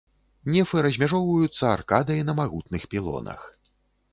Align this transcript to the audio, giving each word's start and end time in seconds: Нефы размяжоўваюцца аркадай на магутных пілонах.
Нефы 0.53 0.77
размяжоўваюцца 0.85 1.63
аркадай 1.75 2.25
на 2.31 2.35
магутных 2.41 2.81
пілонах. 2.95 3.41